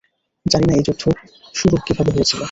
জানিনা 0.45 0.73
এই 0.73 0.83
যুদ্ধ 0.87 1.03
শুরু 1.55 1.75
কিভাবে 1.85 2.11
হয়েছিল। 2.11 2.39